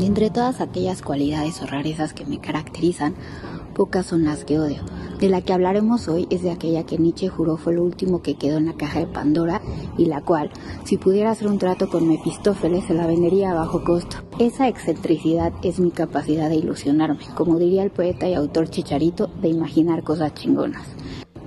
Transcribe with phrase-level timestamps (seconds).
[0.00, 3.14] De entre todas aquellas cualidades o rarezas que me caracterizan,
[3.74, 4.78] pocas son las que odio.
[5.18, 8.36] De la que hablaremos hoy es de aquella que Nietzsche juró fue lo último que
[8.36, 9.60] quedó en la caja de Pandora
[9.98, 10.50] y la cual,
[10.84, 14.16] si pudiera hacer un trato con Mefistófeles, se la vendería a bajo costo.
[14.38, 19.48] Esa excentricidad es mi capacidad de ilusionarme, como diría el poeta y autor Chicharito, de
[19.48, 20.86] imaginar cosas chingonas.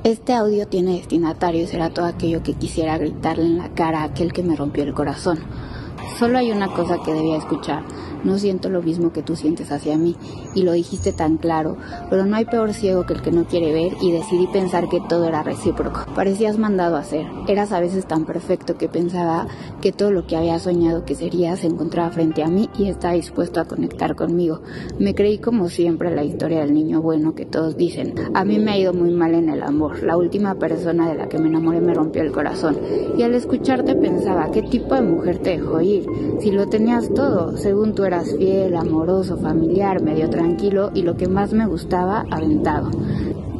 [0.04, 4.04] Este audio tiene destinatario y será todo aquello que quisiera gritarle en la cara a
[4.04, 5.40] aquel que me rompió el corazón.
[6.18, 7.84] Solo hay una cosa que debía escuchar,
[8.24, 10.16] no siento lo mismo que tú sientes hacia mí,
[10.56, 11.78] y lo dijiste tan claro,
[12.10, 15.02] pero no hay peor ciego que el que no quiere ver, y decidí pensar que
[15.02, 16.02] todo era recíproco.
[16.16, 19.48] Parecías mandado a hacer, eras a veces tan perfecto que pensaba
[19.82, 23.16] que todo lo que había soñado que sería se encontraba frente a mí y estaba
[23.16, 24.62] dispuesto a conectar conmigo.
[25.00, 28.14] Me creí como siempre la historia del niño bueno que todos dicen.
[28.34, 31.28] A mí me ha ido muy mal en el amor, la última persona de la
[31.28, 32.78] que me enamoré me rompió el corazón,
[33.18, 35.93] y al escucharte pensaba, ¿qué tipo de mujer te dejó ir?
[36.40, 41.28] Si lo tenías todo, según tú eras fiel, amoroso, familiar, medio tranquilo y lo que
[41.28, 42.90] más me gustaba, aventado.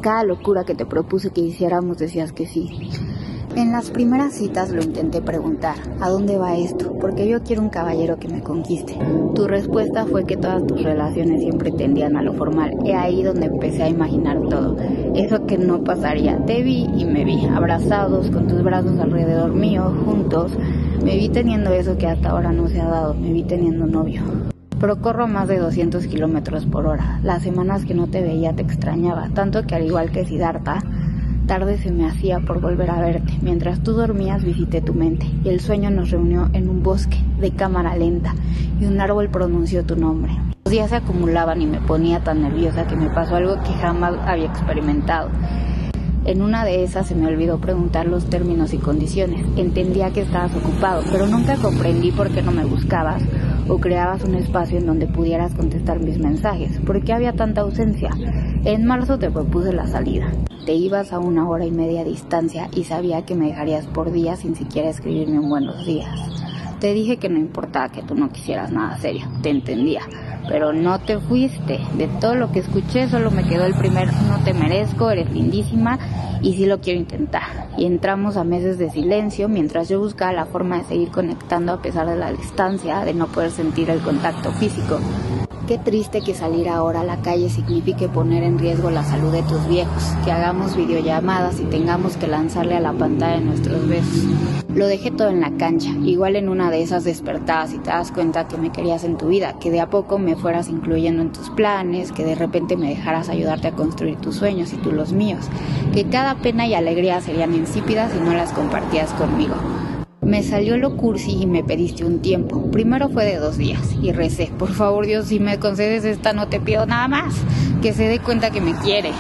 [0.02, 2.90] Cada locura que te propuse que hiciéramos decías que sí.
[3.56, 6.92] En las primeras citas lo intenté preguntar, ¿a dónde va esto?
[7.00, 8.98] Porque yo quiero un caballero que me conquiste.
[9.36, 12.74] Tu respuesta fue que todas tus relaciones siempre tendían a lo formal.
[12.84, 14.76] He ahí donde empecé a imaginar todo.
[15.14, 16.44] Eso que no pasaría.
[16.46, 20.52] Te vi y me vi, abrazados, con tus brazos alrededor mío, juntos.
[21.04, 23.14] Me vi teniendo eso que hasta ahora no se ha dado.
[23.14, 24.24] Me vi teniendo novio
[24.80, 27.22] pero corro a más de 200 kilómetros por hora.
[27.24, 30.80] Las semanas que no te veía te extrañaba, tanto que al igual que Siddhartha,
[31.48, 33.23] tarde se me hacía por volver a verte.
[33.44, 37.52] Mientras tú dormías visité tu mente y el sueño nos reunió en un bosque de
[37.52, 38.34] cámara lenta
[38.80, 40.32] y un árbol pronunció tu nombre.
[40.64, 44.14] Los días se acumulaban y me ponía tan nerviosa que me pasó algo que jamás
[44.26, 45.30] había experimentado.
[46.24, 49.46] En una de esas se me olvidó preguntar los términos y condiciones.
[49.58, 53.22] Entendía que estabas ocupado, pero nunca comprendí por qué no me buscabas
[53.68, 56.80] o creabas un espacio en donde pudieras contestar mis mensajes.
[56.86, 58.10] ¿Por qué había tanta ausencia?
[58.66, 60.32] En marzo te propuse la salida.
[60.66, 64.36] Te ibas a una hora y media distancia y sabía que me dejarías por día
[64.36, 66.10] sin siquiera escribirme un buenos días.
[66.80, 70.02] Te dije que no importaba que tú no quisieras nada serio, te entendía,
[70.48, 71.80] pero no te fuiste.
[71.98, 76.00] De todo lo que escuché solo me quedó el primer no te merezco, eres lindísima
[76.42, 77.68] y sí lo quiero intentar.
[77.78, 81.82] Y entramos a meses de silencio mientras yo buscaba la forma de seguir conectando a
[81.82, 85.00] pesar de la distancia, de no poder sentir el contacto físico.
[85.68, 89.44] Qué triste que salir ahora a la calle signifique poner en riesgo la salud de
[89.44, 94.26] tus viejos, que hagamos videollamadas y tengamos que lanzarle a la pantalla nuestros besos.
[94.76, 98.12] Lo dejé todo en la cancha, igual en una de esas despertadas y te das
[98.12, 101.32] cuenta que me querías en tu vida, que de a poco me fueras incluyendo en
[101.32, 105.14] tus planes, que de repente me dejaras ayudarte a construir tus sueños y tú los
[105.14, 105.46] míos,
[105.94, 109.56] que cada pena y alegría serían insípidas si no las compartías conmigo.
[110.34, 112.72] Me salió lo cursi y me pediste un tiempo.
[112.72, 116.48] Primero fue de dos días y recé, por favor Dios, si me concedes esta no
[116.48, 117.36] te pido nada más,
[117.84, 119.12] que se dé cuenta que me quiere.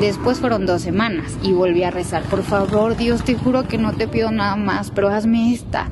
[0.00, 3.92] Después fueron dos semanas y volví a rezar, por favor Dios, te juro que no
[3.92, 5.90] te pido nada más, pero hazme esta.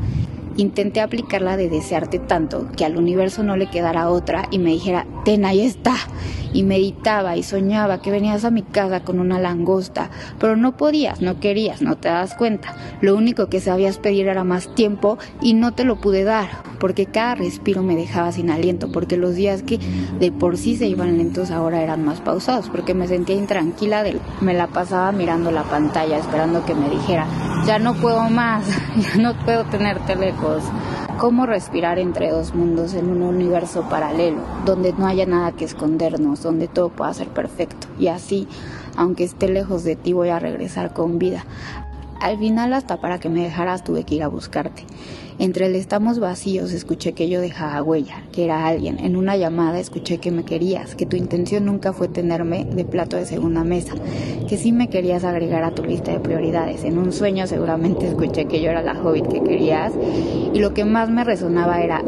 [0.56, 5.06] Intenté aplicarla de desearte tanto que al universo no le quedara otra y me dijera,
[5.24, 5.94] ten, ahí está.
[6.56, 10.08] Y meditaba y soñaba que venías a mi casa con una langosta,
[10.40, 12.74] pero no podías, no querías, no te das cuenta.
[13.02, 16.48] Lo único que sabías pedir era más tiempo y no te lo pude dar,
[16.80, 19.78] porque cada respiro me dejaba sin aliento, porque los días que
[20.18, 24.18] de por sí se iban lentos ahora eran más pausados, porque me sentía intranquila, de,
[24.40, 27.26] me la pasaba mirando la pantalla, esperando que me dijera,
[27.66, 28.64] ya no puedo más,
[28.96, 30.62] ya no puedo tenerte lejos.
[31.18, 36.42] ¿Cómo respirar entre dos mundos en un universo paralelo, donde no haya nada que escondernos,
[36.42, 37.86] donde todo pueda ser perfecto?
[37.98, 38.46] Y así,
[38.98, 41.46] aunque esté lejos de ti, voy a regresar con vida.
[42.20, 44.84] Al final, hasta para que me dejaras, tuve que ir a buscarte.
[45.38, 48.98] Entre el estamos vacíos escuché que yo dejaba huella, que era alguien.
[48.98, 53.16] En una llamada escuché que me querías, que tu intención nunca fue tenerme de plato
[53.16, 53.92] de segunda mesa,
[54.48, 56.84] que sí me querías agregar a tu lista de prioridades.
[56.84, 59.92] En un sueño seguramente escuché que yo era la hobbit que querías
[60.54, 62.02] y lo que más me resonaba era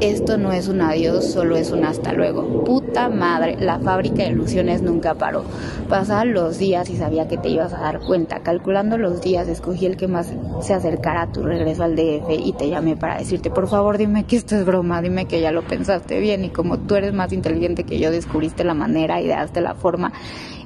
[0.00, 2.64] esto no es un adiós, solo es un hasta luego.
[2.64, 5.44] Puta madre, la fábrica de ilusiones nunca paró.
[5.88, 8.40] Pasaban los días y sabía que te ibas a dar cuenta.
[8.40, 12.52] Calculando los días, escogí el que más se acercara a tu regreso al DF y
[12.52, 15.62] te llamé para decirte, por favor, dime que esto es broma, dime que ya lo
[15.62, 19.74] pensaste bien y como tú eres más inteligente que yo, descubriste la manera, ideaste la
[19.74, 20.12] forma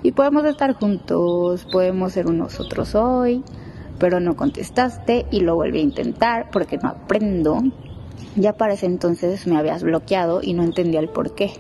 [0.03, 3.45] y podemos estar juntos, podemos ser unos otros hoy,
[3.99, 7.63] pero no contestaste y lo volví a intentar porque no aprendo
[8.37, 11.53] ya para ese entonces me habías bloqueado y no entendía el por qué.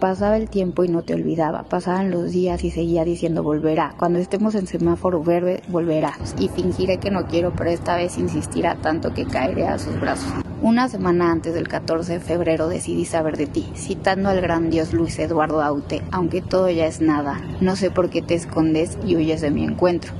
[0.00, 3.94] Pasaba el tiempo y no te olvidaba, pasaban los días y seguía diciendo volverá.
[3.98, 6.18] Cuando estemos en semáforo verde, volverá.
[6.38, 10.45] Y fingiré que no quiero, pero esta vez insistirá tanto que caeré a sus brazos.
[10.66, 14.92] Una semana antes del 14 de febrero decidí saber de ti, citando al gran dios
[14.92, 19.14] Luis Eduardo Aute, aunque todo ya es nada, no sé por qué te escondes y
[19.14, 20.12] huyes de mi encuentro.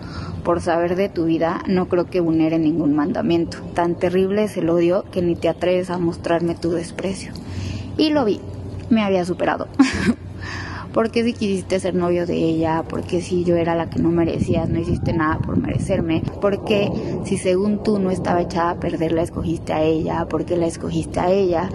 [0.44, 3.58] Por saber de tu vida no creo que vulnere ningún mandamiento.
[3.74, 7.32] Tan terrible es el odio que ni te atreves a mostrarme tu desprecio.
[7.98, 8.40] Y lo vi,
[8.88, 9.66] me había superado.
[10.96, 12.82] ¿Por qué si quisiste ser novio de ella?
[12.82, 16.22] ¿Por qué si yo era la que no merecías, no hiciste nada por merecerme?
[16.40, 16.90] ¿Por qué
[17.22, 20.24] si según tú no estaba echada a perder, la escogiste a ella?
[20.24, 21.68] ¿Por qué la escogiste a ella?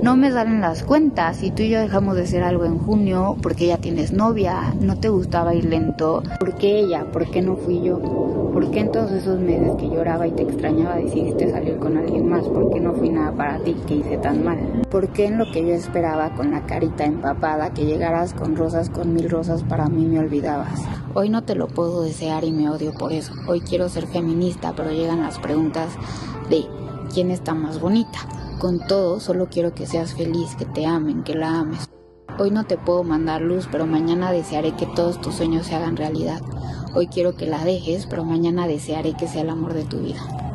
[0.00, 1.38] No me salen las cuentas.
[1.38, 4.72] Si tú y yo dejamos de ser algo en junio, ¿por qué ya tienes novia?
[4.80, 6.22] ¿No te gustaba ir lento?
[6.38, 7.04] ¿Por qué ella?
[7.10, 7.98] ¿Por qué no fui yo?
[7.98, 12.28] ¿Por qué en todos esos meses que lloraba y te extrañaba decidiste salir con alguien
[12.28, 12.42] más?
[12.48, 14.82] ¿Por qué no fui nada para ti que hice tan mal?
[14.90, 18.56] ¿Por qué en lo que yo esperaba con la carita empapada que llegaras con
[18.92, 20.82] con mil rosas para mí me olvidabas.
[21.14, 23.32] Hoy no te lo puedo desear y me odio por eso.
[23.46, 25.88] Hoy quiero ser feminista, pero llegan las preguntas
[26.50, 26.66] de
[27.12, 28.18] quién está más bonita.
[28.60, 31.88] Con todo, solo quiero que seas feliz, que te amen, que la ames.
[32.38, 35.96] Hoy no te puedo mandar luz, pero mañana desearé que todos tus sueños se hagan
[35.96, 36.42] realidad.
[36.94, 40.47] Hoy quiero que la dejes, pero mañana desearé que sea el amor de tu vida.